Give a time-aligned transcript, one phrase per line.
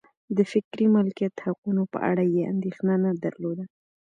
[0.37, 3.65] د فکري مالکیت حقونو په اړه یې اندېښنه نه درلوده.